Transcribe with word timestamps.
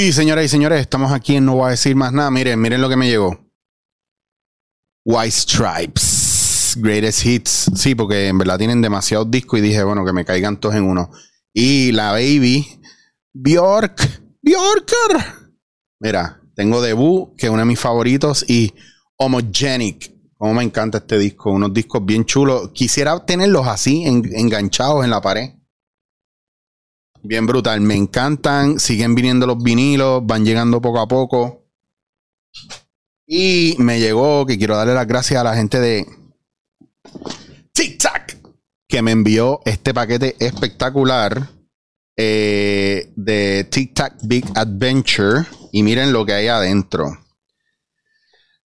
Uy, 0.00 0.12
señoras 0.12 0.46
y 0.46 0.48
señores, 0.48 0.80
estamos 0.80 1.12
aquí 1.12 1.36
en 1.36 1.44
No 1.44 1.56
Voy 1.56 1.66
a 1.66 1.70
decir 1.72 1.94
más 1.94 2.10
nada. 2.10 2.30
Miren, 2.30 2.58
miren 2.58 2.80
lo 2.80 2.88
que 2.88 2.96
me 2.96 3.06
llegó. 3.06 3.38
White 5.04 5.30
Stripes, 5.30 6.78
Greatest 6.80 7.26
Hits. 7.26 7.70
Sí, 7.74 7.94
porque 7.94 8.28
en 8.28 8.38
verdad 8.38 8.56
tienen 8.56 8.80
demasiados 8.80 9.30
discos 9.30 9.58
y 9.58 9.62
dije, 9.62 9.82
bueno, 9.84 10.02
que 10.06 10.14
me 10.14 10.24
caigan 10.24 10.58
todos 10.58 10.74
en 10.74 10.84
uno. 10.84 11.10
Y 11.52 11.92
la 11.92 12.12
Baby, 12.12 12.80
Bjork, 13.34 14.22
Bjorker. 14.40 15.22
Mira, 16.00 16.40
tengo 16.56 16.80
Debut, 16.80 17.36
que 17.36 17.46
es 17.46 17.52
uno 17.52 17.60
de 17.60 17.66
mis 17.66 17.78
favoritos, 17.78 18.42
y 18.48 18.72
Homogenic. 19.16 20.14
Como 20.38 20.54
me 20.54 20.62
encanta 20.62 20.96
este 20.96 21.18
disco, 21.18 21.50
unos 21.50 21.74
discos 21.74 22.02
bien 22.06 22.24
chulos. 22.24 22.70
Quisiera 22.72 23.22
tenerlos 23.26 23.66
así, 23.66 24.04
enganchados 24.06 25.04
en 25.04 25.10
la 25.10 25.20
pared. 25.20 25.59
Bien 27.22 27.46
brutal, 27.46 27.80
me 27.80 27.94
encantan. 27.94 28.80
Siguen 28.80 29.14
viniendo 29.14 29.46
los 29.46 29.62
vinilos, 29.62 30.24
van 30.24 30.44
llegando 30.44 30.80
poco 30.80 31.00
a 31.00 31.08
poco. 31.08 31.66
Y 33.26 33.76
me 33.78 34.00
llegó 34.00 34.46
que 34.46 34.58
quiero 34.58 34.76
darle 34.76 34.94
las 34.94 35.06
gracias 35.06 35.40
a 35.40 35.44
la 35.44 35.54
gente 35.54 35.78
de 35.78 36.06
TikTok 37.72 38.40
que 38.88 39.02
me 39.02 39.12
envió 39.12 39.60
este 39.64 39.94
paquete 39.94 40.34
espectacular 40.40 41.48
eh, 42.16 43.12
de 43.14 43.68
TikTok 43.70 44.14
Big 44.22 44.44
Adventure. 44.54 45.44
Y 45.72 45.82
miren 45.82 46.12
lo 46.12 46.26
que 46.26 46.32
hay 46.32 46.48
adentro. 46.48 47.18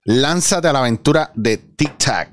Lánzate 0.06 0.68
a 0.68 0.74
la 0.74 0.80
aventura 0.80 1.32
de 1.36 1.58
TikTok. 1.58 2.30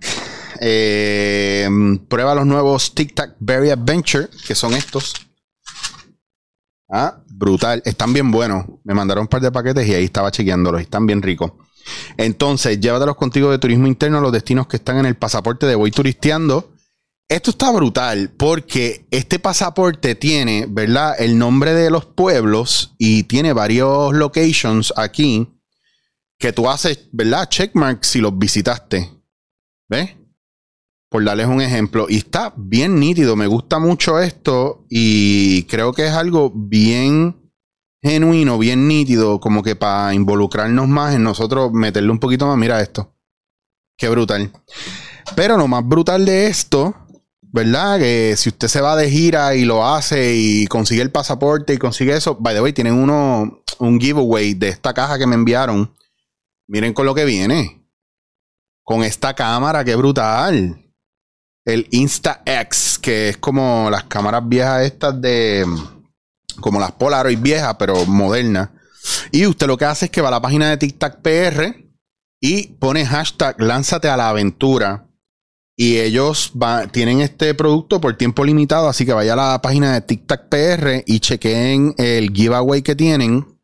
Eh, 0.60 1.68
prueba 2.08 2.34
los 2.34 2.46
nuevos 2.46 2.94
TikTok 2.94 3.34
Berry 3.40 3.70
Adventure, 3.70 4.28
que 4.46 4.54
son 4.54 4.74
estos. 4.74 5.14
Ah, 6.94 7.24
brutal. 7.26 7.80
Están 7.86 8.12
bien 8.12 8.30
buenos. 8.30 8.66
Me 8.84 8.92
mandaron 8.92 9.22
un 9.22 9.28
par 9.28 9.40
de 9.40 9.50
paquetes 9.50 9.88
y 9.88 9.94
ahí 9.94 10.04
estaba 10.04 10.30
chequeándolos. 10.30 10.82
Están 10.82 11.06
bien 11.06 11.22
ricos. 11.22 11.52
Entonces, 12.18 12.78
llévatelos 12.78 13.16
contigo 13.16 13.50
de 13.50 13.58
turismo 13.58 13.86
interno 13.86 14.18
a 14.18 14.20
los 14.20 14.30
destinos 14.30 14.66
que 14.66 14.76
están 14.76 14.98
en 14.98 15.06
el 15.06 15.16
pasaporte 15.16 15.64
de 15.64 15.74
Voy 15.74 15.90
Turisteando. 15.90 16.74
Esto 17.28 17.50
está 17.50 17.70
brutal 17.72 18.30
porque 18.36 19.06
este 19.10 19.38
pasaporte 19.38 20.14
tiene, 20.14 20.66
¿verdad? 20.68 21.14
El 21.18 21.38
nombre 21.38 21.72
de 21.72 21.90
los 21.90 22.04
pueblos 22.04 22.94
y 22.98 23.22
tiene 23.22 23.54
varios 23.54 24.12
locations 24.12 24.92
aquí 24.96 25.48
que 26.38 26.52
tú 26.52 26.68
haces, 26.68 27.08
¿verdad? 27.10 27.48
Checkmark 27.48 28.04
si 28.04 28.20
los 28.20 28.38
visitaste. 28.38 29.10
¿Ves? 29.88 30.10
Por 31.12 31.22
darles 31.22 31.46
un 31.46 31.60
ejemplo. 31.60 32.06
Y 32.08 32.16
está 32.16 32.54
bien 32.56 32.98
nítido, 32.98 33.36
me 33.36 33.46
gusta 33.46 33.78
mucho 33.78 34.18
esto 34.18 34.86
y 34.88 35.64
creo 35.64 35.92
que 35.92 36.06
es 36.06 36.12
algo 36.12 36.50
bien 36.52 37.52
genuino, 38.02 38.58
bien 38.58 38.88
nítido, 38.88 39.38
como 39.38 39.62
que 39.62 39.76
para 39.76 40.14
involucrarnos 40.14 40.88
más 40.88 41.14
en 41.14 41.22
nosotros, 41.22 41.70
meterle 41.72 42.10
un 42.10 42.18
poquito 42.18 42.46
más, 42.46 42.56
mira 42.56 42.80
esto. 42.80 43.14
Qué 43.96 44.08
brutal. 44.08 44.50
Pero 45.36 45.58
lo 45.58 45.68
más 45.68 45.86
brutal 45.86 46.24
de 46.24 46.46
esto, 46.46 46.94
¿verdad? 47.42 47.98
Que 47.98 48.34
si 48.36 48.48
usted 48.48 48.68
se 48.68 48.80
va 48.80 48.96
de 48.96 49.10
gira 49.10 49.54
y 49.54 49.66
lo 49.66 49.86
hace 49.86 50.34
y 50.34 50.66
consigue 50.66 51.02
el 51.02 51.12
pasaporte 51.12 51.74
y 51.74 51.78
consigue 51.78 52.16
eso, 52.16 52.36
by 52.36 52.54
the 52.54 52.62
way, 52.62 52.72
tienen 52.72 52.94
uno, 52.94 53.62
un 53.78 54.00
giveaway 54.00 54.54
de 54.54 54.68
esta 54.68 54.94
caja 54.94 55.18
que 55.18 55.26
me 55.26 55.34
enviaron. 55.34 55.94
Miren 56.66 56.94
con 56.94 57.04
lo 57.04 57.14
que 57.14 57.26
viene. 57.26 57.86
Con 58.82 59.04
esta 59.04 59.34
cámara, 59.34 59.84
qué 59.84 59.94
brutal 59.94 60.82
el 61.64 61.86
Insta-X, 61.90 62.98
que 63.00 63.30
es 63.30 63.36
como 63.36 63.88
las 63.90 64.04
cámaras 64.04 64.48
viejas 64.48 64.84
estas 64.84 65.20
de... 65.20 65.64
Como 66.60 66.78
las 66.78 66.92
Polaroid 66.92 67.38
viejas, 67.38 67.74
pero 67.78 68.04
modernas. 68.06 68.70
Y 69.30 69.46
usted 69.46 69.66
lo 69.66 69.76
que 69.76 69.86
hace 69.86 70.06
es 70.06 70.10
que 70.10 70.20
va 70.20 70.28
a 70.28 70.32
la 70.32 70.42
página 70.42 70.70
de 70.70 70.76
TikTok 70.76 71.16
PR 71.22 71.74
y 72.40 72.68
pone 72.74 73.06
hashtag 73.06 73.60
lánzate 73.60 74.08
a 74.08 74.16
la 74.16 74.28
aventura. 74.28 75.08
Y 75.74 75.98
ellos 75.98 76.52
tienen 76.92 77.20
este 77.20 77.54
producto 77.54 78.00
por 78.00 78.16
tiempo 78.16 78.44
limitado, 78.44 78.88
así 78.88 79.06
que 79.06 79.14
vaya 79.14 79.32
a 79.32 79.36
la 79.36 79.62
página 79.62 79.94
de 79.94 80.02
TikTok 80.02 80.48
PR 80.48 81.02
y 81.06 81.20
chequeen 81.20 81.94
el 81.96 82.30
giveaway 82.30 82.82
que 82.82 82.94
tienen. 82.94 83.58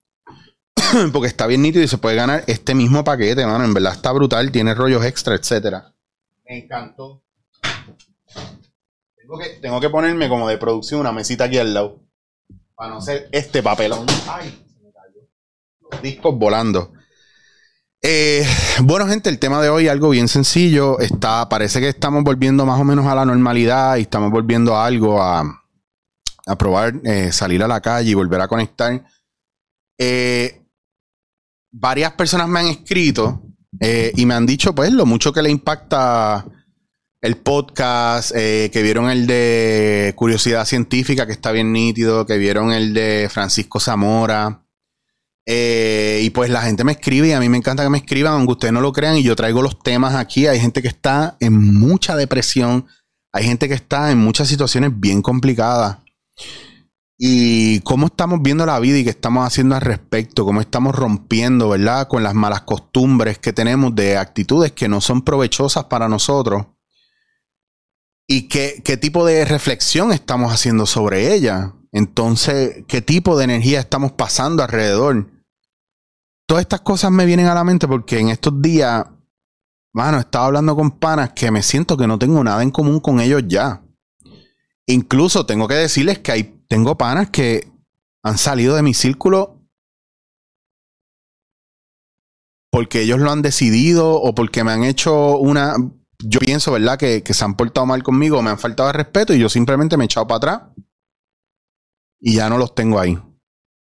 Porque 1.13 1.29
está 1.29 1.47
bien 1.47 1.63
nítido 1.63 1.85
y 1.85 1.89
se 1.89 1.99
puede 1.99 2.17
ganar 2.17 2.45
este 2.47 2.75
mismo 2.75 3.05
paquete, 3.05 3.45
mano. 3.45 3.65
En 3.65 3.75
verdad 3.75 3.93
está 3.93 4.13
brutal, 4.13 4.51
tiene 4.51 4.75
rollos 4.75 5.05
extra, 5.05 5.35
etcétera. 5.35 5.95
Me 6.49 6.65
encantó. 6.65 7.23
Tengo 9.61 9.81
que, 9.81 9.91
ponerme 9.91 10.29
como 10.29 10.49
de 10.49 10.57
producción 10.57 11.01
una 11.01 11.13
mesita 11.13 11.45
aquí 11.45 11.59
al 11.59 11.75
lado. 11.75 12.01
Para 12.75 12.95
no 12.95 13.01
ser 13.01 13.29
este 13.33 13.63
papelón. 13.63 14.07
Ay, 14.27 14.49
se 14.67 14.83
me 14.83 14.91
cayó. 14.91 15.29
Los 15.91 16.03
discos 16.03 16.39
volando. 16.39 16.93
Eh, 18.01 18.47
bueno, 18.85 19.07
gente, 19.07 19.29
el 19.29 19.39
tema 19.39 19.61
de 19.61 19.69
hoy 19.69 19.89
algo 19.89 20.09
bien 20.11 20.29
sencillo. 20.29 20.99
Está, 20.99 21.47
parece 21.49 21.81
que 21.81 21.89
estamos 21.89 22.25
volviendo 22.25 22.65
más 22.65 22.81
o 22.81 22.85
menos 22.85 23.07
a 23.07 23.15
la 23.15 23.27
normalidad 23.27 23.97
y 23.97 24.03
estamos 24.03 24.31
volviendo 24.31 24.75
a 24.77 24.87
algo 24.87 25.23
a, 25.23 25.63
probar 26.59 26.95
eh, 27.05 27.31
salir 27.31 27.63
a 27.63 27.69
la 27.69 27.83
calle 27.83 28.11
y 28.11 28.15
volver 28.15 28.41
a 28.41 28.49
conectar. 28.49 29.05
Eh, 29.99 30.63
varias 31.71 32.13
personas 32.13 32.49
me 32.49 32.61
han 32.61 32.67
escrito 32.67 33.43
y 33.81 34.25
me 34.25 34.35
han 34.35 34.47
dicho, 34.47 34.75
pues, 34.75 34.91
lo 34.91 35.05
mucho 35.05 35.33
que 35.33 35.43
le 35.43 35.51
impacta 35.51 36.47
el 37.21 37.37
podcast, 37.37 38.33
eh, 38.35 38.71
que 38.73 38.83
vieron 38.83 39.11
el 39.11 39.27
de 39.27 40.13
Curiosidad 40.17 40.65
Científica, 40.65 41.27
que 41.27 41.33
está 41.33 41.51
bien 41.51 41.73
nítido, 41.73 42.27
que 42.27 42.39
vieron 42.39 42.73
el 42.73 42.95
de 42.95 43.29
Francisco 43.31 43.81
Zamora. 43.81 44.65
Eh, 45.47 46.21
y 46.23 46.31
pues 46.31 46.51
la 46.51 46.63
gente 46.63 46.85
me 46.85 46.93
escribe 46.93 47.29
y 47.29 47.33
a 47.33 47.41
mí 47.41 47.49
me 47.49 47.57
encanta 47.57 47.83
que 47.83 47.89
me 47.89 47.99
escriban, 47.99 48.35
aunque 48.35 48.53
ustedes 48.53 48.75
no 48.75 48.81
lo 48.81 48.93
crean, 48.93 49.17
y 49.17 49.23
yo 49.23 49.35
traigo 49.35 49.63
los 49.63 49.79
temas 49.83 50.15
aquí. 50.15 50.47
Hay 50.47 50.61
gente 50.61 50.83
que 50.83 50.89
está 50.89 51.37
en 51.41 51.75
mucha 51.75 52.17
depresión, 52.17 52.87
hay 53.33 53.45
gente 53.45 53.69
que 53.69 53.75
está 53.75 54.13
en 54.13 54.19
muchas 54.19 54.49
situaciones 54.49 54.93
bien 54.95 55.23
complicadas. 55.23 55.99
Y 57.21 57.81
cómo 57.81 58.07
estamos 58.07 58.43
viendo 58.43 58.65
la 58.65 58.79
vida 58.79 58.99
y 58.99 59.03
qué 59.03 59.11
estamos 59.11 59.45
haciendo 59.45 59.75
al 59.75 59.81
respecto, 59.81 60.45
cómo 60.45 60.61
estamos 60.61 60.95
rompiendo, 60.95 61.69
¿verdad? 61.71 62.07
Con 62.07 62.23
las 62.23 62.35
malas 62.35 62.61
costumbres 62.61 63.39
que 63.41 63.53
tenemos 63.53 63.93
de 63.97 64.17
actitudes 64.17 64.71
que 64.71 64.89
no 64.89 65.01
son 65.01 65.23
provechosas 65.23 65.87
para 65.87 66.09
nosotros 66.09 66.67
y 68.31 68.49
qué, 68.49 68.83
qué 68.85 68.99
tipo 68.99 69.25
de 69.25 69.47
reflexión 69.47 70.13
estamos 70.13 70.53
haciendo 70.53 70.85
sobre 70.85 71.35
ella. 71.35 71.75
Entonces, 71.93 72.85
¿qué 72.87 73.01
tipo 73.01 73.39
de 73.39 73.45
energía 73.45 73.81
estamos 73.81 74.13
pasando 74.13 74.63
alrededor? 74.63 75.31
Todas 76.47 76.61
estas 76.61 76.83
cosas 76.83 77.11
me 77.11 77.25
vienen 77.25 77.47
a 77.47 77.55
la 77.55 77.65
mente 77.65 77.89
porque 77.89 78.19
en 78.19 78.29
estos 78.29 78.61
días, 78.61 79.07
mano, 79.95 80.19
estaba 80.19 80.45
hablando 80.45 80.77
con 80.77 80.91
panas 80.91 81.33
que 81.33 81.51
me 81.51 81.63
siento 81.63 81.97
que 81.97 82.07
no 82.07 82.19
tengo 82.19 82.45
nada 82.45 82.63
en 82.63 82.71
común 82.71 83.01
con 83.01 83.19
ellos 83.19 83.43
ya. 83.47 83.83
Incluso 84.87 85.47
tengo 85.47 85.67
que 85.67 85.75
decirles 85.75 86.19
que 86.19 86.33
hay, 86.33 86.63
tengo 86.69 86.99
panas 86.99 87.31
que 87.31 87.73
han 88.23 88.37
salido 88.37 88.77
de 88.77 88.83
mi 88.83 88.93
círculo 88.93 89.55
porque 92.71 93.01
ellos 93.01 93.19
lo 93.19 93.31
han 93.31 93.41
decidido 93.41 94.21
o 94.21 94.35
porque 94.35 94.63
me 94.65 94.73
han 94.73 94.85
hecho 94.85 95.39
una, 95.39 95.75
yo 96.19 96.41
pienso, 96.41 96.73
¿verdad? 96.73 96.99
Que, 96.99 97.23
se 97.25 97.45
han 97.45 97.55
portado 97.55 97.87
mal 97.87 98.03
conmigo, 98.03 98.43
me 98.43 98.51
han 98.51 98.59
faltado 98.59 98.89
el 98.89 98.95
respeto 98.95 99.35
y 99.35 99.39
yo 99.39 99.49
simplemente 99.49 99.97
me 99.97 100.05
he 100.05 100.07
echado 100.07 100.27
para 100.27 100.37
atrás 100.37 100.63
y 102.21 102.35
ya 102.35 102.49
no 102.49 102.59
los 102.59 102.75
tengo 102.75 102.99
ahí. 102.99 103.19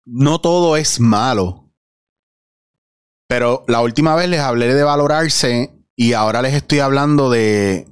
No 0.04 0.40
todo 0.40 0.76
es 0.76 1.00
malo. 1.00 1.72
Pero 3.28 3.64
la 3.66 3.80
última 3.80 4.14
vez 4.14 4.28
les 4.28 4.40
hablé 4.40 4.72
de 4.74 4.82
valorarse 4.82 5.72
y 5.96 6.12
ahora 6.12 6.42
les 6.42 6.54
estoy 6.54 6.80
hablando 6.80 7.30
de 7.30 7.88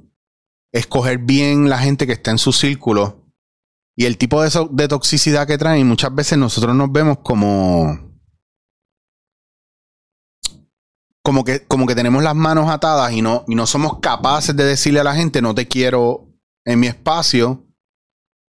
escoger 0.71 1.17
bien 1.17 1.69
la 1.69 1.79
gente 1.79 2.05
que 2.05 2.13
está 2.13 2.31
en 2.31 2.37
su 2.37 2.53
círculo 2.53 3.25
y 3.95 4.05
el 4.05 4.17
tipo 4.17 4.41
de, 4.41 4.49
de 4.71 4.87
toxicidad 4.87 5.47
que 5.47 5.57
traen. 5.57 5.87
Muchas 5.87 6.13
veces 6.13 6.37
nosotros 6.37 6.75
nos 6.75 6.91
vemos 6.91 7.19
como 7.23 8.10
como 11.23 11.43
que, 11.43 11.65
como 11.67 11.85
que 11.85 11.95
tenemos 11.95 12.23
las 12.23 12.35
manos 12.35 12.69
atadas 12.69 13.11
y 13.13 13.21
no, 13.21 13.43
y 13.47 13.55
no 13.55 13.67
somos 13.67 13.99
capaces 13.99 14.55
de 14.55 14.63
decirle 14.63 14.99
a 14.99 15.03
la 15.03 15.15
gente, 15.15 15.41
no 15.41 15.53
te 15.53 15.67
quiero 15.67 16.27
en 16.65 16.79
mi 16.79 16.87
espacio. 16.87 17.67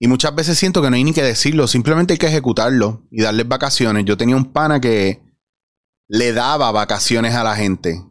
Y 0.00 0.06
muchas 0.06 0.34
veces 0.34 0.58
siento 0.58 0.80
que 0.80 0.90
no 0.90 0.96
hay 0.96 1.04
ni 1.04 1.12
que 1.12 1.22
decirlo, 1.22 1.66
simplemente 1.66 2.14
hay 2.14 2.18
que 2.18 2.28
ejecutarlo 2.28 3.06
y 3.10 3.22
darles 3.22 3.48
vacaciones. 3.48 4.04
Yo 4.04 4.16
tenía 4.16 4.36
un 4.36 4.52
pana 4.52 4.80
que 4.80 5.22
le 6.08 6.32
daba 6.32 6.70
vacaciones 6.70 7.34
a 7.34 7.42
la 7.42 7.56
gente, 7.56 8.04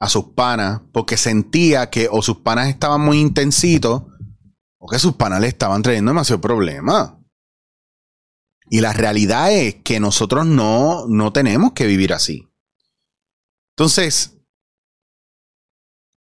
a 0.00 0.08
sus 0.08 0.32
panas, 0.34 0.80
porque 0.92 1.16
sentía 1.16 1.88
que 1.88 2.08
o 2.10 2.20
sus 2.20 2.38
panas 2.38 2.68
estaban 2.68 3.00
muy 3.00 3.20
intensitos 3.20 4.02
o 4.78 4.88
que 4.88 4.98
sus 4.98 5.14
panas 5.14 5.40
le 5.40 5.46
estaban 5.46 5.82
trayendo 5.82 6.10
demasiado 6.10 6.40
problema. 6.40 7.20
Y 8.68 8.80
la 8.80 8.92
realidad 8.92 9.52
es 9.52 9.76
que 9.76 10.00
nosotros 10.00 10.46
no, 10.46 11.06
no 11.06 11.32
tenemos 11.32 11.72
que 11.72 11.86
vivir 11.86 12.12
así. 12.12 12.48
Entonces, 13.76 14.38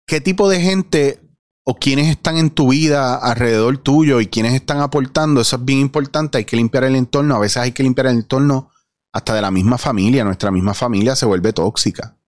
¿qué 0.08 0.20
tipo 0.20 0.48
de 0.48 0.60
gente 0.60 1.20
o 1.64 1.76
quiénes 1.76 2.08
están 2.08 2.36
en 2.36 2.50
tu 2.50 2.70
vida 2.70 3.14
alrededor 3.14 3.78
tuyo 3.78 4.20
y 4.20 4.26
quiénes 4.26 4.54
están 4.54 4.80
aportando? 4.80 5.40
Eso 5.40 5.56
es 5.56 5.64
bien 5.64 5.78
importante. 5.78 6.38
Hay 6.38 6.44
que 6.44 6.56
limpiar 6.56 6.82
el 6.82 6.96
entorno. 6.96 7.36
A 7.36 7.38
veces 7.38 7.58
hay 7.58 7.70
que 7.70 7.84
limpiar 7.84 8.08
el 8.08 8.16
entorno 8.16 8.72
hasta 9.12 9.34
de 9.34 9.40
la 9.40 9.52
misma 9.52 9.78
familia, 9.78 10.24
nuestra 10.24 10.50
misma 10.50 10.74
familia 10.74 11.14
se 11.14 11.26
vuelve 11.26 11.52
tóxica. 11.52 12.18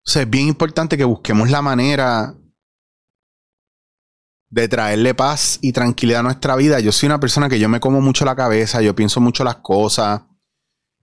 Entonces 0.00 0.22
es 0.22 0.30
bien 0.30 0.48
importante 0.48 0.96
que 0.96 1.04
busquemos 1.04 1.48
la 1.50 1.62
manera 1.62 2.34
de 4.50 4.68
traerle 4.68 5.14
paz 5.14 5.60
y 5.62 5.72
tranquilidad 5.72 6.20
a 6.20 6.24
nuestra 6.24 6.56
vida. 6.56 6.80
Yo 6.80 6.90
soy 6.90 7.06
una 7.06 7.20
persona 7.20 7.48
que 7.48 7.60
yo 7.60 7.68
me 7.68 7.78
como 7.78 8.00
mucho 8.00 8.24
la 8.24 8.34
cabeza, 8.34 8.82
yo 8.82 8.96
pienso 8.96 9.20
mucho 9.20 9.44
las 9.44 9.56
cosas 9.56 10.22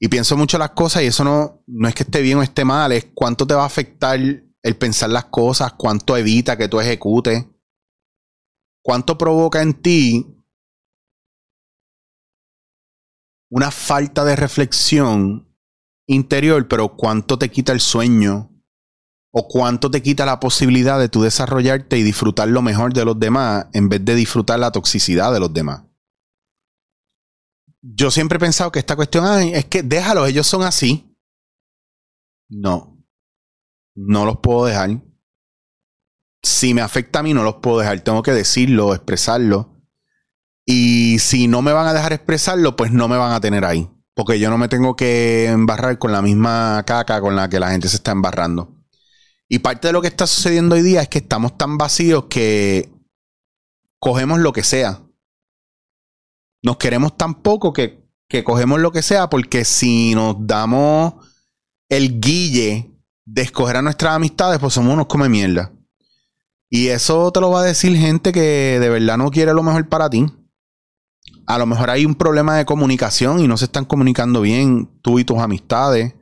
y 0.04 0.10
pienso 0.10 0.36
mucho 0.36 0.58
las 0.58 0.72
cosas 0.72 1.02
y 1.02 1.06
eso 1.06 1.24
no, 1.24 1.64
no 1.66 1.88
es 1.88 1.96
que 1.96 2.04
esté 2.04 2.22
bien 2.22 2.38
o 2.38 2.44
esté 2.44 2.66
mal, 2.66 2.92
es 2.92 3.08
cuánto 3.14 3.48
te 3.48 3.54
va 3.54 3.64
a 3.64 3.68
afectar 3.68 4.20
el 4.20 4.76
pensar 4.78 5.10
las 5.10 5.26
cosas, 5.26 5.72
cuánto 5.78 6.18
evita 6.18 6.58
que 6.58 6.68
tú 6.68 6.82
ejecutes, 6.82 7.46
cuánto 8.84 9.18
provoca 9.18 9.62
en 9.62 9.82
ti 9.82 10.44
una 13.50 13.72
falta 13.72 14.26
de 14.26 14.36
reflexión 14.36 15.48
interior, 16.06 16.68
pero 16.68 16.98
cuánto 16.98 17.40
te 17.40 17.50
quita 17.50 17.72
el 17.72 17.80
sueño 17.80 18.52
o 19.32 19.48
cuánto 19.48 19.90
te 19.90 20.04
quita 20.04 20.26
la 20.26 20.42
posibilidad 20.42 21.00
de 21.00 21.08
tú 21.08 21.22
desarrollarte 21.22 21.98
y 21.98 22.04
disfrutar 22.04 22.50
lo 22.50 22.62
mejor 22.62 22.94
de 22.94 23.06
los 23.06 23.18
demás 23.18 23.68
en 23.72 23.88
vez 23.88 24.04
de 24.04 24.16
disfrutar 24.16 24.60
la 24.60 24.74
toxicidad 24.74 25.32
de 25.32 25.40
los 25.40 25.54
demás. 25.54 25.84
Yo 27.86 28.12
siempre 28.12 28.38
he 28.38 28.40
pensado 28.40 28.72
que 28.72 28.80
esta 28.80 28.96
cuestión 28.96 29.26
es 29.54 29.66
que 29.66 29.84
déjalos, 29.84 30.30
ellos 30.30 30.48
son 30.48 30.64
así. 30.64 31.14
No, 32.50 32.98
no 33.94 34.26
los 34.26 34.38
puedo 34.38 34.66
dejar. 34.66 35.02
Si 36.42 36.74
me 36.74 36.82
afecta 36.82 37.20
a 37.20 37.24
mí, 37.24 37.34
no 37.34 37.44
los 37.44 37.56
puedo 37.56 37.80
dejar. 37.80 38.00
Tengo 38.00 38.24
que 38.24 38.32
decirlo, 38.32 38.94
expresarlo. 38.94 39.82
Y 40.66 41.20
si 41.20 41.50
no 41.50 41.62
me 41.62 41.74
van 41.74 41.88
a 41.88 41.94
dejar 41.94 42.14
expresarlo, 42.14 42.78
pues 42.78 42.94
no 42.94 43.10
me 43.10 43.18
van 43.18 43.34
a 43.34 43.42
tener 43.42 43.66
ahí. 43.66 43.90
Porque 44.14 44.40
yo 44.40 44.50
no 44.50 44.58
me 44.58 44.70
tengo 44.70 44.96
que 44.96 45.48
embarrar 45.48 46.00
con 46.00 46.14
la 46.14 46.22
misma 46.22 46.84
caca 46.88 47.20
con 47.20 47.36
la 47.36 47.50
que 47.50 47.60
la 47.60 47.72
gente 47.72 47.90
se 47.90 47.98
está 47.98 48.12
embarrando. 48.12 48.78
Y 49.50 49.60
parte 49.60 49.88
de 49.88 49.94
lo 49.94 50.02
que 50.02 50.08
está 50.08 50.26
sucediendo 50.26 50.76
hoy 50.76 50.84
día 50.84 51.02
es 51.02 51.10
que 51.10 51.18
estamos 51.18 51.58
tan 51.58 51.78
vacíos 51.78 52.26
que 52.30 52.94
cogemos 54.00 54.40
lo 54.40 54.54
que 54.54 54.64
sea. 54.64 55.03
Nos 56.64 56.78
queremos 56.78 57.16
tan 57.16 57.36
poco 57.36 57.72
que, 57.74 58.04
que 58.28 58.44
cogemos 58.44 58.80
lo 58.80 58.92
que 58.92 59.04
sea 59.04 59.30
porque 59.30 59.66
si 59.66 60.16
nos 60.16 60.36
damos 60.40 61.14
el 61.90 62.20
guille 62.20 62.92
de 63.26 63.42
escoger 63.44 63.78
a 63.78 63.82
nuestras 63.84 64.16
amistades, 64.16 64.60
pues 64.60 64.74
somos 64.74 64.94
unos 64.94 65.06
come 65.06 65.30
mierda. 65.30 65.72
Y 66.70 66.88
eso 66.88 67.32
te 67.32 67.40
lo 67.40 67.52
va 67.52 67.62
a 67.62 67.66
decir 67.66 67.96
gente 67.96 68.32
que 68.32 68.80
de 68.80 68.90
verdad 68.90 69.18
no 69.18 69.30
quiere 69.30 69.54
lo 69.54 69.62
mejor 69.62 69.88
para 69.88 70.10
ti 70.10 70.26
a 71.46 71.58
lo 71.58 71.66
mejor 71.66 71.90
hay 71.90 72.06
un 72.06 72.16
problema 72.16 72.58
de 72.58 72.66
comunicación 72.66 73.40
y 73.40 73.48
no 73.48 73.58
se 73.58 73.66
están 73.66 73.86
comunicando 73.86 74.42
bien 74.42 74.90
tú 75.02 75.20
y 75.20 75.26
tus 75.26 75.40
amistades. 75.40 76.14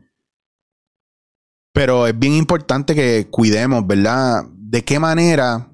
Pero 1.74 2.08
es 2.08 2.18
bien 2.18 2.34
importante 2.34 2.96
que 2.96 3.28
cuidemos, 3.30 3.86
¿verdad? 3.86 4.44
De 4.56 4.84
qué 4.84 5.00
manera 5.00 5.71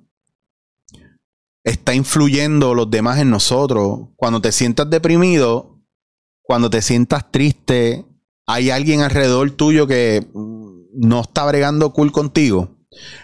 está 1.69 1.93
influyendo 1.93 2.73
los 2.73 2.89
demás 2.89 3.19
en 3.19 3.29
nosotros. 3.29 4.09
Cuando 4.15 4.41
te 4.41 4.51
sientas 4.51 4.89
deprimido, 4.89 5.79
cuando 6.41 6.69
te 6.69 6.81
sientas 6.81 7.31
triste, 7.31 8.05
hay 8.45 8.69
alguien 8.69 9.01
alrededor 9.01 9.51
tuyo 9.51 9.87
que 9.87 10.27
no 10.33 11.21
está 11.21 11.45
bregando 11.45 11.93
cool 11.93 12.11
contigo. 12.11 12.69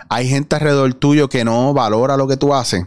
Hay 0.10 0.28
gente 0.28 0.56
alrededor 0.56 0.94
tuyo 0.94 1.30
que 1.30 1.46
no 1.46 1.74
valora 1.74 2.18
lo 2.18 2.28
que 2.28 2.38
tú 2.38 2.54
haces 2.54 2.86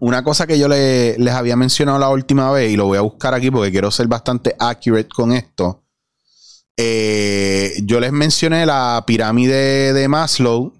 una 0.00 0.22
cosa 0.22 0.46
que 0.46 0.58
yo 0.58 0.68
les 0.68 1.34
había 1.34 1.56
mencionado 1.56 1.98
la 1.98 2.10
última 2.10 2.50
vez, 2.50 2.70
y 2.70 2.76
lo 2.76 2.86
voy 2.86 2.98
a 2.98 3.02
buscar 3.02 3.34
aquí 3.34 3.50
porque 3.50 3.70
quiero 3.70 3.90
ser 3.90 4.06
bastante 4.06 4.54
accurate 4.58 5.08
con 5.08 5.32
esto. 5.32 5.84
Eh, 6.76 7.74
yo 7.84 7.98
les 7.98 8.12
mencioné 8.12 8.64
la 8.64 9.02
pirámide 9.06 9.92
de 9.92 10.08
Maslow. 10.08 10.72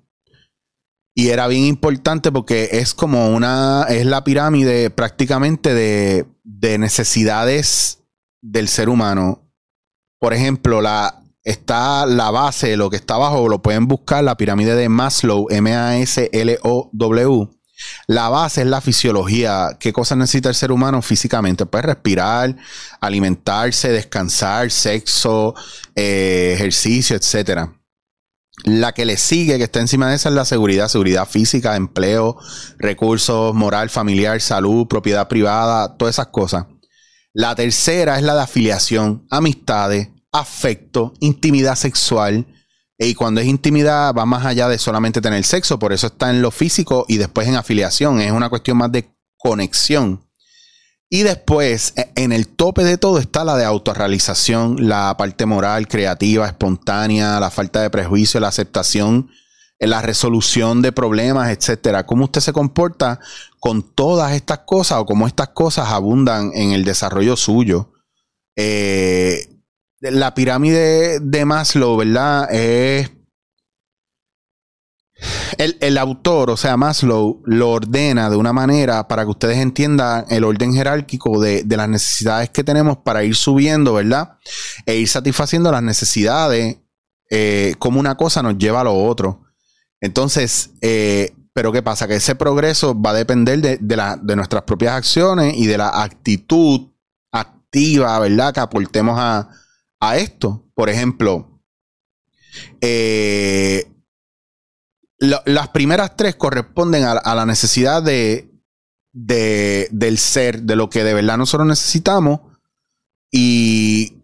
Y 1.19 1.31
era 1.31 1.49
bien 1.49 1.65
importante 1.65 2.31
porque 2.31 2.69
es 2.70 2.94
como 2.94 3.31
una. 3.31 3.87
Es 3.88 4.06
la 4.06 4.23
pirámide 4.23 4.88
prácticamente 4.88 5.75
de, 5.75 6.26
de 6.44 6.79
necesidades 6.79 8.05
del 8.41 8.69
ser 8.69 8.88
humano. 8.88 9.43
Por 10.20 10.32
ejemplo, 10.32 10.81
la, 10.81 11.25
está 11.43 12.06
la 12.06 12.31
base, 12.31 12.76
lo 12.76 12.88
que 12.88 12.99
está 12.99 13.15
abajo, 13.15 13.49
lo 13.49 13.62
pueden 13.62 13.88
buscar, 13.88 14.23
la 14.23 14.37
pirámide 14.37 14.76
de 14.76 14.88
Maslow, 14.88 15.49
M-A-S-L-O-W 15.50 17.49
la 18.06 18.29
base 18.29 18.62
es 18.62 18.67
la 18.67 18.81
fisiología. 18.81 19.76
¿Qué 19.79 19.93
cosas 19.93 20.19
necesita 20.19 20.49
el 20.49 20.55
ser 20.55 20.73
humano 20.73 21.00
físicamente? 21.03 21.67
Pues 21.67 21.85
respirar, 21.85 22.56
alimentarse, 23.00 23.91
descansar, 23.91 24.70
sexo, 24.70 25.55
eh, 25.94 26.53
ejercicio, 26.55 27.17
etc. 27.17 27.70
La 28.64 28.93
que 28.93 29.05
le 29.05 29.16
sigue, 29.16 29.56
que 29.56 29.64
está 29.64 29.81
encima 29.81 30.08
de 30.08 30.16
esa, 30.16 30.28
es 30.31 30.34
la 30.34 30.44
seguridad, 30.44 30.88
seguridad 30.88 31.28
física, 31.28 31.76
empleo, 31.76 32.37
recursos, 32.78 33.55
moral, 33.55 33.88
familiar, 33.88 34.40
salud, 34.40 34.87
propiedad 34.88 35.28
privada, 35.28 35.96
todas 35.96 36.16
esas 36.16 36.28
cosas. 36.28 36.66
La 37.32 37.55
tercera 37.55 38.16
es 38.16 38.25
la 38.25 38.34
de 38.34 38.43
afiliación, 38.43 39.26
amistades, 39.31 40.08
afecto, 40.32 41.14
intimidad 41.20 41.76
sexual, 41.76 42.46
y 42.99 43.14
cuando 43.14 43.40
es 43.40 43.46
intimidad 43.46 44.12
va 44.12 44.26
más 44.26 44.44
allá 44.44 44.69
de 44.69 44.76
solamente 44.76 45.20
tener 45.20 45.44
sexo, 45.44 45.78
por 45.78 45.93
eso 45.93 46.08
está 46.08 46.31
en 46.31 46.43
lo 46.43 46.50
físico 46.50 47.05
y 47.06 47.19
después 47.19 47.46
en 47.46 47.55
afiliación, 47.55 48.20
es 48.20 48.32
una 48.32 48.49
cuestión 48.49 48.76
más 48.76 48.90
de 48.90 49.14
conexión. 49.37 50.27
Y 51.10 51.22
después, 51.22 51.94
e, 51.96 52.10
en 52.16 52.32
el 52.32 52.49
tope 52.49 52.84
de 52.84 52.99
todo 52.99 53.19
está 53.19 53.44
la 53.44 53.56
de 53.56 53.64
autorrealización, 53.64 54.88
la 54.88 55.16
parte 55.16 55.46
moral, 55.46 55.88
creativa, 55.88 56.46
espontánea, 56.46 57.40
la 57.40 57.50
falta 57.50 57.81
de 57.81 57.90
prejuicio, 57.90 58.40
la 58.40 58.49
aceptación, 58.49 59.31
la 59.78 60.02
resolución 60.02 60.82
de 60.82 60.93
problemas, 60.93 61.50
etcétera. 61.50 62.05
Cómo 62.05 62.24
usted 62.24 62.41
se 62.41 62.53
comporta 62.53 63.20
con 63.60 63.82
todas 63.82 64.32
estas 64.32 64.60
cosas 64.60 64.98
o 64.98 65.06
cómo 65.06 65.27
estas 65.27 65.48
cosas 65.48 65.88
abundan 65.88 66.50
en 66.55 66.72
el 66.72 66.84
desarrollo 66.84 67.36
suyo. 67.36 67.93
Eh, 68.56 69.62
la 70.00 70.34
pirámide 70.34 71.20
de 71.20 71.44
Maslow, 71.44 71.96
¿verdad? 71.96 72.53
Es. 72.53 73.10
El, 75.56 75.98
autor, 75.98 76.50
o 76.50 76.56
sea, 76.56 76.76
Maslow, 76.76 77.43
lo 77.44 77.70
ordena 77.70 78.28
de 78.28 78.36
una 78.36 78.52
manera 78.52 79.08
para 79.08 79.24
que 79.24 79.31
ustedes 79.31 79.58
entiendan 79.58 80.26
el 80.28 80.44
orden 80.44 80.74
jerárquico 80.74 81.40
de, 81.40 81.64
las 81.69 81.88
necesidades 81.88 82.50
que 82.50 82.64
tenemos 82.64 82.98
para 82.98 83.24
ir 83.24 83.34
subiendo, 83.34 83.94
¿verdad? 83.94 84.38
E 84.86 84.96
ir 84.96 85.08
satisfaciendo 85.08 85.70
las 85.72 85.82
necesidades, 85.82 86.78
eh, 87.31 87.74
como 87.78 88.00
una 88.00 88.17
cosa 88.17 88.43
nos 88.43 88.58
lleva 88.58 88.81
a 88.81 88.84
lo 88.84 88.94
otro. 88.94 89.44
Entonces, 90.00 90.70
eh, 90.81 91.34
pero 91.52 91.72
¿qué 91.72 91.82
pasa? 91.82 92.06
Que 92.06 92.17
ese 92.17 92.34
progreso 92.34 93.00
va 93.00 93.10
a 93.10 93.14
depender 93.14 93.60
de, 93.60 93.78
de 93.78 94.36
nuestras 94.36 94.62
propias 94.62 94.94
acciones 94.94 95.56
y 95.56 95.67
de 95.67 95.78
la 95.78 96.02
actitud 96.02 96.88
activa, 97.32 98.19
¿verdad? 98.19 98.55
Que 98.55 98.60
aportemos 98.60 99.19
a, 99.19 99.48
a 100.00 100.17
esto. 100.17 100.64
Por 100.74 100.88
ejemplo, 100.88 101.60
eh, 102.81 103.86
las 105.19 105.69
primeras 105.69 106.17
tres 106.17 106.37
corresponden 106.37 107.05
a, 107.05 107.34
la 107.34 107.46
necesidad 107.46 108.03
de, 108.03 108.51
del 109.13 110.19
ser, 110.19 110.63
de 110.63 110.77
lo 110.77 110.89
que 110.89 111.05
de 111.05 111.15
verdad 111.15 111.37
nosotros 111.37 111.67
necesitamos 111.67 112.41
y 113.31 114.22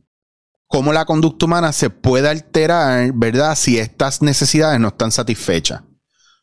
cómo 0.67 0.93
la 0.93 1.05
conducta 1.05 1.47
humana 1.47 1.73
se 1.73 1.91
puede 1.91 2.29
alterar, 2.29 3.13
¿verdad? 3.15 3.57
Si 3.57 3.79
estas 3.79 4.23
necesidades 4.23 4.81
no 4.81 4.89
están 4.89 5.13
satisfechas. 5.13 5.83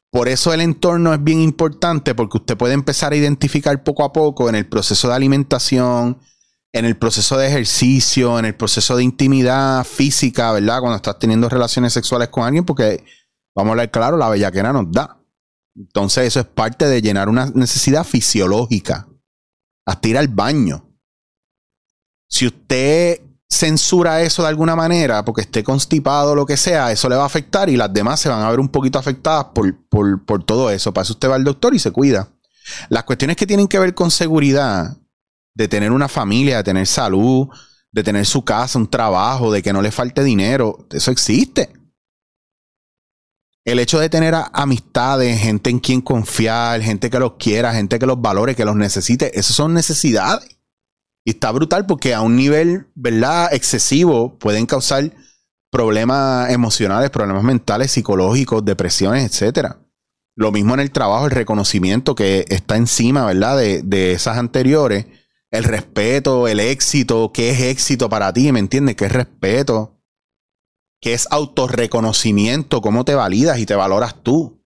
Por 0.10 0.28
eso 0.28 0.54
el 0.54 0.60
entorno 0.60 1.14
es 1.14 1.24
bien 1.24 1.40
importante 1.40 2.14
porque 2.14 2.38
usted 2.38 2.58
puede 2.58 2.74
empezar 2.74 3.14
a 3.14 3.16
identificar 3.16 3.82
poco 3.82 4.04
a 4.04 4.12
poco 4.12 4.50
en 4.50 4.56
el 4.56 4.68
proceso 4.68 5.08
de 5.08 5.16
alimentación, 5.16 6.20
en 6.74 6.86
el 6.86 6.98
proceso 6.98 7.38
de 7.38 7.48
ejercicio, 7.48 8.38
en 8.38 8.46
el 8.46 8.56
proceso 8.56 8.98
de 8.98 9.04
intimidad 9.04 9.86
física, 9.86 10.52
¿verdad? 10.52 10.82
Cuando 10.82 10.98
estás 10.98 11.18
teniendo 11.18 11.48
relaciones 11.48 11.94
sexuales 11.94 12.28
con 12.28 12.44
alguien, 12.44 12.66
porque 12.66 13.06
vamos 13.56 13.70
a 13.70 13.72
hablar 13.72 13.92
claro, 13.92 14.18
la 14.18 14.30
bellaquera 14.30 14.74
nos 14.74 14.92
da. 14.92 15.18
Entonces, 15.76 16.28
eso 16.28 16.40
es 16.40 16.46
parte 16.46 16.88
de 16.88 17.02
llenar 17.02 17.30
una 17.30 17.46
necesidad 17.48 18.04
fisiológica. 18.04 19.08
Hasta 19.86 20.08
ir 20.08 20.18
al 20.18 20.28
baño. 20.28 20.88
Si 22.28 22.48
usted 22.48 23.22
censura 23.50 24.22
eso 24.22 24.44
de 24.44 24.48
alguna 24.48 24.76
manera, 24.76 25.26
porque 25.26 25.42
esté 25.42 25.64
constipado 25.64 26.32
o 26.32 26.36
lo 26.36 26.46
que 26.46 26.56
sea, 26.56 26.92
eso 26.92 27.10
le 27.10 27.16
va 27.16 27.24
a 27.24 27.26
afectar 27.26 27.70
y 27.70 27.76
las 27.76 27.92
demás 27.92 28.20
se 28.20 28.30
van 28.30 28.42
a 28.42 28.50
ver 28.50 28.60
un 28.60 28.70
poquito 28.70 28.98
afectadas 28.98 29.46
por, 29.54 29.76
por, 29.88 30.24
por 30.24 30.44
todo 30.44 30.70
eso. 30.70 30.94
Para 30.94 31.04
eso 31.04 31.14
usted 31.14 31.30
va 31.30 31.36
al 31.36 31.44
doctor 31.44 31.74
y 31.76 31.80
se 31.80 31.92
cuida. 31.92 32.30
Las 32.90 33.04
cuestiones 33.04 33.36
que 33.36 33.48
tienen 33.48 33.68
que 33.68 33.80
ver 33.80 33.94
con 33.94 34.12
seguridad 34.12 34.98
de 35.54 35.68
tener 35.68 35.92
una 35.92 36.08
familia, 36.08 36.58
de 36.58 36.64
tener 36.64 36.88
salud, 36.88 37.50
de 37.92 38.04
tener 38.04 38.26
su 38.26 38.44
casa, 38.44 38.80
un 38.80 38.90
trabajo, 38.90 39.52
de 39.52 39.62
que 39.62 39.74
no 39.74 39.82
le 39.82 39.92
falte 39.92 40.24
dinero. 40.24 40.88
Eso 40.92 41.12
existe. 41.12 41.74
El 43.64 43.78
hecho 43.78 44.00
de 44.00 44.10
tener 44.10 44.34
amistades, 44.54 45.40
gente 45.40 45.70
en 45.70 45.80
quien 45.80 46.02
confiar, 46.02 46.82
gente 46.82 47.12
que 47.12 47.20
los 47.20 47.34
quiera, 47.34 47.74
gente 47.74 48.00
que 48.00 48.08
los 48.08 48.20
valore, 48.20 48.56
que 48.56 48.66
los 48.66 48.76
necesite, 48.76 49.38
esas 49.40 49.56
son 49.56 49.74
necesidades. 49.74 50.58
Y 51.24 51.32
está 51.32 51.52
brutal 51.52 51.86
porque 51.86 52.16
a 52.16 52.22
un 52.22 52.36
nivel, 52.36 52.88
¿verdad? 52.96 53.54
Excesivo 53.54 54.40
pueden 54.40 54.66
causar 54.66 55.12
problemas 55.72 56.50
emocionales, 56.50 57.12
problemas 57.12 57.44
mentales, 57.44 57.92
psicológicos, 57.92 58.66
depresiones, 58.66 59.26
etcétera. 59.26 59.78
Lo 60.36 60.52
mismo 60.52 60.74
en 60.74 60.80
el 60.80 60.92
trabajo, 60.92 61.26
el 61.26 61.32
reconocimiento 61.32 62.16
que 62.16 62.46
está 62.50 62.78
encima, 62.78 63.26
¿verdad? 63.28 63.58
De, 63.58 63.84
de 63.84 64.14
esas 64.14 64.38
anteriores. 64.38 65.06
El 65.52 65.66
respeto, 65.66 66.48
el 66.48 66.60
éxito, 66.60 67.32
qué 67.32 67.52
es 67.52 67.62
éxito 67.62 68.10
para 68.10 68.34
ti, 68.34 68.52
¿me 68.52 68.60
entiendes? 68.60 68.96
¿Qué 68.96 69.06
es 69.06 69.12
respeto? 69.12 70.01
¿Qué 71.02 71.14
es 71.14 71.28
autorreconocimiento? 71.32 72.82
¿Cómo 72.82 73.04
te 73.04 73.16
validas 73.16 73.60
y 73.60 73.66
te 73.66 73.76
valoras 73.76 74.16
tú? 74.24 74.64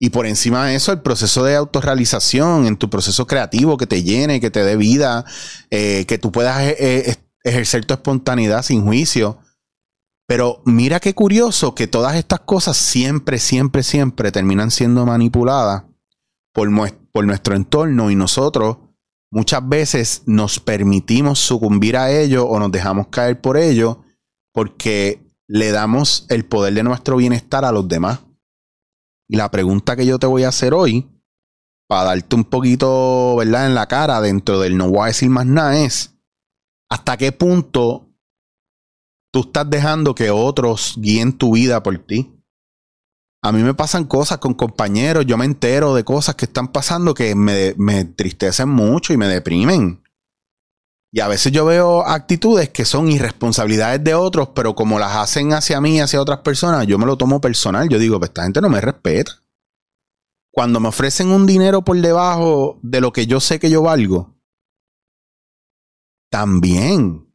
Y 0.00 0.10
por 0.10 0.26
encima 0.26 0.66
de 0.66 0.74
eso, 0.74 0.92
el 0.92 1.02
proceso 1.02 1.44
de 1.44 1.56
autorrealización 1.56 2.66
en 2.66 2.76
tu 2.76 2.88
proceso 2.88 3.26
creativo 3.26 3.76
que 3.76 3.86
te 3.86 4.02
llene, 4.02 4.40
que 4.40 4.50
te 4.50 4.64
dé 4.64 4.76
vida, 4.76 5.26
eh, 5.70 6.06
que 6.08 6.16
tú 6.16 6.32
puedas 6.32 6.62
eh, 6.62 6.76
eh, 6.80 7.16
ejercer 7.44 7.84
tu 7.84 7.94
espontaneidad 7.94 8.62
sin 8.62 8.84
juicio 8.84 9.38
pero 10.30 10.62
mira 10.64 11.00
qué 11.00 11.12
curioso 11.12 11.74
que 11.74 11.88
todas 11.88 12.14
estas 12.14 12.38
cosas 12.38 12.76
siempre, 12.76 13.40
siempre, 13.40 13.82
siempre 13.82 14.30
terminan 14.30 14.70
siendo 14.70 15.04
manipuladas 15.04 15.82
por, 16.52 16.68
por 17.10 17.24
nuestro 17.24 17.56
entorno 17.56 18.12
y 18.12 18.14
nosotros 18.14 18.76
muchas 19.32 19.68
veces 19.68 20.22
nos 20.26 20.60
permitimos 20.60 21.40
sucumbir 21.40 21.96
a 21.96 22.12
ello 22.12 22.46
o 22.46 22.60
nos 22.60 22.70
dejamos 22.70 23.08
caer 23.08 23.40
por 23.40 23.56
ello 23.56 24.04
porque 24.52 25.20
le 25.52 25.72
damos 25.72 26.26
el 26.28 26.44
poder 26.44 26.74
de 26.74 26.84
nuestro 26.84 27.16
bienestar 27.16 27.64
a 27.64 27.72
los 27.72 27.88
demás. 27.88 28.20
Y 29.28 29.36
la 29.36 29.50
pregunta 29.50 29.96
que 29.96 30.06
yo 30.06 30.16
te 30.20 30.28
voy 30.28 30.44
a 30.44 30.48
hacer 30.48 30.72
hoy, 30.74 31.10
para 31.88 32.04
darte 32.04 32.36
un 32.36 32.44
poquito, 32.44 33.34
¿verdad?, 33.34 33.66
en 33.66 33.74
la 33.74 33.88
cara 33.88 34.20
dentro 34.20 34.60
del 34.60 34.76
no 34.76 34.88
voy 34.88 35.02
a 35.02 35.06
decir 35.06 35.28
más 35.28 35.46
nada, 35.46 35.76
es 35.76 36.14
hasta 36.88 37.16
qué 37.16 37.32
punto 37.32 38.08
tú 39.32 39.40
estás 39.40 39.68
dejando 39.68 40.14
que 40.14 40.30
otros 40.30 40.94
guíen 40.96 41.32
tu 41.32 41.54
vida 41.54 41.82
por 41.82 41.98
ti. 41.98 42.32
A 43.42 43.50
mí 43.50 43.64
me 43.64 43.74
pasan 43.74 44.04
cosas 44.04 44.38
con 44.38 44.54
compañeros, 44.54 45.26
yo 45.26 45.36
me 45.36 45.46
entero 45.46 45.94
de 45.94 46.04
cosas 46.04 46.36
que 46.36 46.44
están 46.44 46.68
pasando 46.68 47.12
que 47.12 47.34
me, 47.34 47.74
me 47.76 48.00
entristecen 48.00 48.68
mucho 48.68 49.12
y 49.12 49.16
me 49.16 49.26
deprimen. 49.26 49.99
Y 51.12 51.20
a 51.20 51.28
veces 51.28 51.50
yo 51.52 51.64
veo 51.64 52.06
actitudes 52.06 52.68
que 52.68 52.84
son 52.84 53.10
irresponsabilidades 53.10 54.02
de 54.04 54.14
otros, 54.14 54.50
pero 54.54 54.74
como 54.74 54.98
las 54.98 55.16
hacen 55.16 55.52
hacia 55.52 55.80
mí 55.80 56.00
hacia 56.00 56.20
otras 56.20 56.40
personas, 56.40 56.86
yo 56.86 56.98
me 56.98 57.06
lo 57.06 57.16
tomo 57.16 57.40
personal. 57.40 57.88
Yo 57.88 57.98
digo, 57.98 58.18
pues 58.18 58.30
esta 58.30 58.44
gente 58.44 58.60
no 58.60 58.68
me 58.68 58.80
respeta. 58.80 59.32
Cuando 60.52 60.78
me 60.78 60.88
ofrecen 60.88 61.28
un 61.28 61.46
dinero 61.46 61.82
por 61.82 62.00
debajo 62.00 62.78
de 62.82 63.00
lo 63.00 63.12
que 63.12 63.26
yo 63.26 63.40
sé 63.40 63.58
que 63.58 63.70
yo 63.70 63.82
valgo, 63.82 64.36
también 66.30 67.26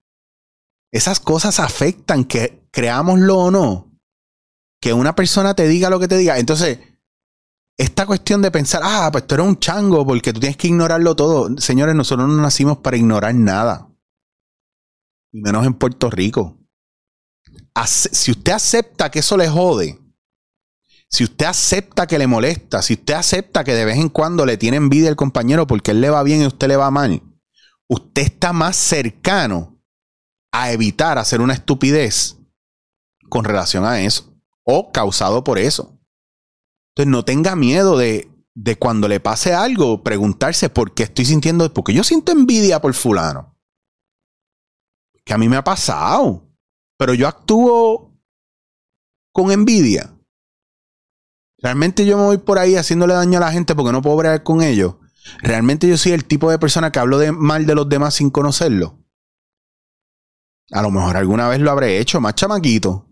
esas 0.91 1.19
cosas 1.19 1.59
afectan, 1.59 2.23
que 2.23 2.65
creámoslo 2.71 3.37
o 3.37 3.51
no. 3.51 3.91
Que 4.79 4.93
una 4.93 5.15
persona 5.15 5.53
te 5.53 5.67
diga 5.67 5.89
lo 5.89 5.99
que 5.99 6.07
te 6.07 6.17
diga. 6.17 6.37
Entonces, 6.39 6.79
esta 7.77 8.05
cuestión 8.05 8.41
de 8.41 8.51
pensar, 8.51 8.81
ah, 8.83 9.09
pues 9.11 9.27
tú 9.27 9.35
eres 9.35 9.47
un 9.47 9.59
chango 9.59 10.05
porque 10.05 10.31
tú 10.31 10.39
tienes 10.39 10.57
que 10.57 10.67
ignorarlo 10.67 11.15
todo. 11.15 11.49
Señores, 11.57 11.95
nosotros 11.95 12.27
no 12.27 12.41
nacimos 12.41 12.77
para 12.77 12.97
ignorar 12.97 13.35
nada. 13.35 13.89
Y 15.31 15.41
menos 15.41 15.65
en 15.65 15.73
Puerto 15.73 16.09
Rico. 16.09 16.57
Si 17.85 18.31
usted 18.31 18.53
acepta 18.53 19.11
que 19.11 19.19
eso 19.19 19.35
le 19.35 19.49
jode, 19.49 19.99
si 21.09 21.25
usted 21.25 21.45
acepta 21.45 22.07
que 22.07 22.17
le 22.17 22.27
molesta, 22.27 22.81
si 22.81 22.93
usted 22.93 23.13
acepta 23.13 23.63
que 23.63 23.73
de 23.73 23.85
vez 23.85 23.97
en 23.97 24.09
cuando 24.09 24.45
le 24.45 24.57
tiene 24.57 24.77
envidia 24.77 25.09
al 25.09 25.15
compañero 25.15 25.67
porque 25.67 25.91
él 25.91 26.01
le 26.01 26.09
va 26.09 26.23
bien 26.23 26.41
y 26.41 26.47
usted 26.47 26.67
le 26.67 26.77
va 26.77 26.89
mal, 26.91 27.21
usted 27.87 28.21
está 28.21 28.53
más 28.53 28.77
cercano 28.77 29.81
a 30.51 30.71
evitar 30.71 31.17
hacer 31.17 31.41
una 31.41 31.53
estupidez 31.53 32.37
con 33.29 33.43
relación 33.43 33.83
a 33.83 33.99
eso 34.01 34.33
o 34.63 34.91
causado 34.91 35.43
por 35.43 35.59
eso. 35.59 35.94
Entonces 36.95 37.11
no 37.11 37.25
tenga 37.25 37.57
miedo 37.57 37.97
de, 37.97 38.31
de 38.53 38.77
cuando 38.77 39.09
le 39.09 39.19
pase 39.19 39.53
algo, 39.53 40.01
preguntarse 40.01 40.69
por 40.69 40.93
qué 40.93 41.03
estoy 41.03 41.25
sintiendo, 41.25 41.73
porque 41.73 41.93
yo 41.93 42.05
siento 42.05 42.31
envidia 42.31 42.81
por 42.81 42.93
fulano. 42.93 43.53
Que 45.25 45.33
a 45.33 45.37
mí 45.37 45.49
me 45.49 45.57
ha 45.57 45.63
pasado, 45.63 46.47
pero 46.97 47.13
yo 47.13 47.27
actúo 47.27 48.17
con 49.33 49.51
envidia. 49.51 50.17
Realmente 51.57 52.05
yo 52.05 52.17
me 52.17 52.23
voy 52.23 52.37
por 52.37 52.59
ahí 52.59 52.77
haciéndole 52.77 53.13
daño 53.13 53.39
a 53.39 53.41
la 53.41 53.51
gente 53.51 53.75
porque 53.75 53.91
no 53.91 54.01
puedo 54.01 54.15
bregar 54.15 54.43
con 54.43 54.61
ellos. 54.61 54.95
Realmente 55.39 55.89
yo 55.89 55.97
soy 55.97 56.13
el 56.13 56.23
tipo 56.23 56.49
de 56.49 56.59
persona 56.59 56.91
que 56.91 56.99
hablo 56.99 57.17
de 57.17 57.33
mal 57.33 57.65
de 57.65 57.75
los 57.75 57.89
demás 57.89 58.13
sin 58.13 58.29
conocerlo. 58.29 58.99
A 60.71 60.81
lo 60.81 60.91
mejor 60.91 61.17
alguna 61.17 61.49
vez 61.49 61.59
lo 61.59 61.71
habré 61.71 61.99
hecho, 61.99 62.21
más 62.21 62.35
chamaquito. 62.35 63.09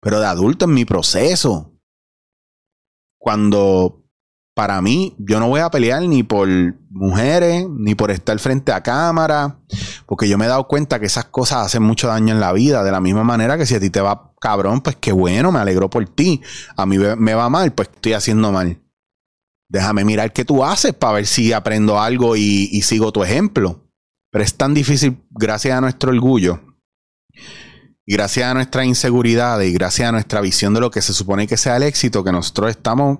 Pero 0.00 0.18
de 0.18 0.26
adulto 0.26 0.64
en 0.64 0.74
mi 0.74 0.84
proceso. 0.84 1.75
Cuando 3.26 4.04
para 4.54 4.80
mí, 4.80 5.16
yo 5.18 5.40
no 5.40 5.48
voy 5.48 5.58
a 5.58 5.68
pelear 5.68 6.00
ni 6.02 6.22
por 6.22 6.48
mujeres, 6.90 7.66
ni 7.68 7.96
por 7.96 8.12
estar 8.12 8.38
frente 8.38 8.70
a 8.70 8.84
cámara, 8.84 9.58
porque 10.06 10.28
yo 10.28 10.38
me 10.38 10.44
he 10.44 10.48
dado 10.48 10.68
cuenta 10.68 11.00
que 11.00 11.06
esas 11.06 11.24
cosas 11.24 11.66
hacen 11.66 11.82
mucho 11.82 12.06
daño 12.06 12.32
en 12.32 12.38
la 12.38 12.52
vida, 12.52 12.84
de 12.84 12.92
la 12.92 13.00
misma 13.00 13.24
manera 13.24 13.58
que 13.58 13.66
si 13.66 13.74
a 13.74 13.80
ti 13.80 13.90
te 13.90 14.00
va 14.00 14.32
cabrón, 14.40 14.80
pues 14.80 14.94
qué 14.94 15.10
bueno, 15.10 15.50
me 15.50 15.58
alegro 15.58 15.90
por 15.90 16.06
ti. 16.06 16.40
A 16.76 16.86
mí 16.86 16.98
me 16.98 17.34
va 17.34 17.50
mal, 17.50 17.72
pues 17.72 17.88
estoy 17.92 18.12
haciendo 18.12 18.52
mal. 18.52 18.80
Déjame 19.68 20.04
mirar 20.04 20.32
qué 20.32 20.44
tú 20.44 20.62
haces 20.62 20.94
para 20.94 21.14
ver 21.14 21.26
si 21.26 21.52
aprendo 21.52 21.98
algo 21.98 22.36
y, 22.36 22.68
y 22.70 22.82
sigo 22.82 23.10
tu 23.10 23.24
ejemplo. 23.24 23.90
Pero 24.30 24.44
es 24.44 24.54
tan 24.54 24.72
difícil 24.72 25.20
gracias 25.30 25.76
a 25.76 25.80
nuestro 25.80 26.12
orgullo 26.12 26.60
y 28.06 28.14
gracias 28.14 28.48
a 28.48 28.54
nuestra 28.54 28.84
inseguridad 28.84 29.60
y 29.60 29.72
gracias 29.72 30.08
a 30.08 30.12
nuestra 30.12 30.40
visión 30.40 30.72
de 30.72 30.80
lo 30.80 30.90
que 30.90 31.02
se 31.02 31.12
supone 31.12 31.48
que 31.48 31.56
sea 31.56 31.76
el 31.76 31.82
éxito 31.82 32.22
que 32.22 32.30
nosotros 32.30 32.70
estamos 32.70 33.18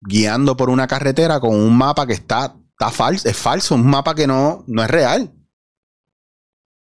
guiando 0.00 0.56
por 0.56 0.70
una 0.70 0.86
carretera 0.86 1.40
con 1.40 1.54
un 1.54 1.76
mapa 1.76 2.06
que 2.06 2.12
está, 2.12 2.56
está 2.70 2.90
falso, 2.90 3.28
es 3.28 3.36
falso, 3.36 3.74
un 3.74 3.86
mapa 3.86 4.14
que 4.14 4.26
no, 4.26 4.64
no 4.68 4.82
es 4.84 4.90
real. 4.90 5.32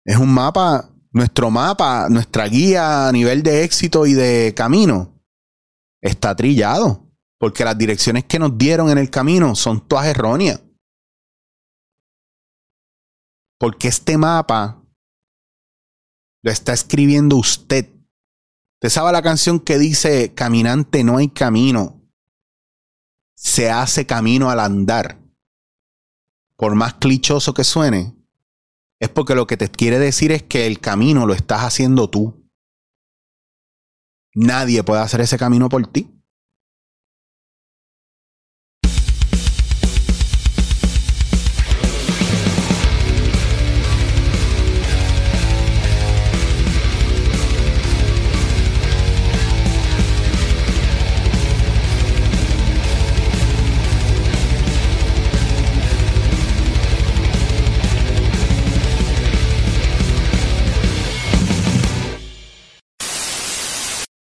Es 0.06 0.18
un 0.18 0.34
mapa, 0.34 0.90
nuestro 1.12 1.50
mapa, 1.50 2.08
nuestra 2.10 2.48
guía 2.48 3.08
a 3.08 3.12
nivel 3.12 3.42
de 3.42 3.64
éxito 3.64 4.06
y 4.06 4.14
de 4.14 4.54
camino 4.56 5.24
está 6.02 6.36
trillado, 6.36 7.08
porque 7.40 7.64
las 7.64 7.78
direcciones 7.78 8.26
que 8.26 8.40
nos 8.40 8.58
dieron 8.58 8.90
en 8.90 8.98
el 8.98 9.10
camino 9.10 9.56
son 9.56 9.88
todas 9.88 10.08
erróneas. 10.08 10.62
Porque 13.60 13.88
este 13.88 14.18
mapa 14.18 14.81
lo 16.44 16.52
está 16.52 16.74
escribiendo 16.74 17.38
usted. 17.38 17.90
Usted 18.76 18.90
sabe 18.90 19.12
la 19.12 19.22
canción 19.22 19.60
que 19.60 19.78
dice, 19.78 20.34
caminante 20.34 21.04
no 21.04 21.18
hay 21.18 21.30
camino. 21.30 22.02
Se 23.36 23.70
hace 23.70 24.06
camino 24.06 24.50
al 24.50 24.60
andar. 24.60 25.20
Por 26.56 26.76
más 26.76 26.96
clichoso 26.96 27.54
que 27.54 27.64
suene, 27.64 28.16
es 29.00 29.10
porque 29.10 29.36
lo 29.36 29.48
que 29.48 29.58
te 29.58 29.70
quiere 29.70 29.98
decir 29.98 30.32
es 30.32 30.44
que 30.44 30.68
el 30.68 30.80
camino 30.80 31.26
lo 31.26 31.34
estás 31.34 31.62
haciendo 31.62 32.10
tú. 32.10 32.48
Nadie 34.34 34.84
puede 34.84 35.02
hacer 35.02 35.22
ese 35.22 35.38
camino 35.38 35.70
por 35.70 35.86
ti. 35.88 36.21